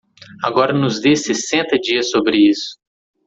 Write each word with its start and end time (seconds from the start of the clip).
Agora 0.43 0.73
nos 0.73 0.99
dê 0.99 1.15
sessenta 1.15 1.77
dias 1.77 2.09
sobre 2.09 2.49
isso. 2.49 2.79